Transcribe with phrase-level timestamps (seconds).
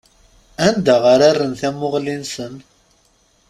[0.67, 2.53] Anda ara rren tamuɣli-nsen.